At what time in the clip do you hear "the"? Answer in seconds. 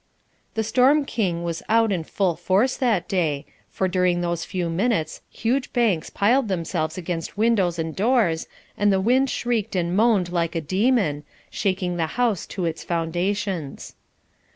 0.55-0.63, 8.91-8.99, 11.97-12.07